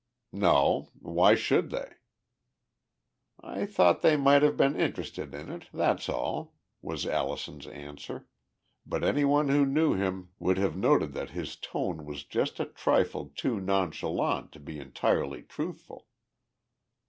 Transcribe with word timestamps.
"No. 0.33 0.89
Why 0.99 1.35
should 1.35 1.69
they?" 1.69 1.91
"I 3.39 3.67
thought 3.67 4.01
they 4.01 4.17
might 4.17 4.41
have 4.41 4.57
been 4.57 4.75
interested 4.75 5.35
in 5.35 5.51
it, 5.51 5.67
that's 5.71 6.09
all," 6.09 6.55
was 6.81 7.05
Allison's 7.05 7.67
answer, 7.67 8.25
but 8.83 9.03
anyone 9.03 9.49
who 9.49 9.63
knew 9.63 9.93
him 9.93 10.31
would 10.39 10.57
have 10.57 10.75
noted 10.75 11.13
that 11.13 11.29
his 11.37 11.55
tone 11.55 12.03
was 12.03 12.23
just 12.23 12.59
a 12.59 12.65
trifle 12.65 13.31
too 13.35 13.59
nonchalant 13.59 14.51
to 14.53 14.59
be 14.59 14.79
entirely 14.79 15.43
truthful. 15.43 16.07